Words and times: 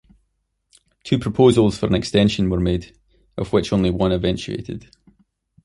Two 1.03 1.19
proposals 1.19 1.77
for 1.77 1.85
an 1.85 1.93
extension 1.93 2.49
were 2.49 2.59
made, 2.59 2.97
of 3.37 3.53
which 3.53 3.71
only 3.71 3.91
one 3.91 4.11
eventuated. 4.11 4.89